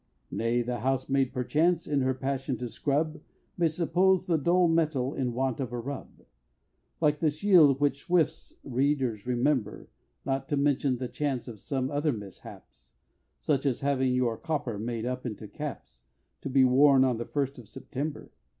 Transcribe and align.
Nay, 0.31 0.63
the 0.63 0.79
housemaid, 0.79 1.31
perchance, 1.31 1.85
in 1.85 2.01
her 2.01 2.15
passion 2.15 2.57
to 2.57 2.67
scrub, 2.69 3.21
May 3.55 3.67
suppose 3.67 4.25
the 4.25 4.35
dull 4.39 4.67
metal 4.67 5.13
in 5.13 5.31
want 5.31 5.59
of 5.59 5.71
a 5.71 5.77
rub, 5.77 6.23
Like 6.99 7.19
the 7.19 7.29
Shield 7.29 7.79
which 7.79 7.99
Swift's 8.05 8.55
readers 8.63 9.27
remember 9.27 9.89
Not 10.25 10.47
to 10.49 10.57
mention 10.57 10.97
the 10.97 11.07
chance 11.07 11.47
of 11.47 11.59
some 11.59 11.91
other 11.91 12.11
mishaps, 12.11 12.93
Such 13.39 13.63
as 13.67 13.81
having 13.81 14.15
your 14.15 14.39
copper 14.39 14.79
made 14.79 15.05
up 15.05 15.23
into 15.23 15.47
caps 15.47 16.01
To 16.41 16.49
be 16.49 16.63
worn 16.65 17.03
on 17.03 17.17
the 17.17 17.25
First 17.25 17.59
of 17.59 17.69
September. 17.69 18.31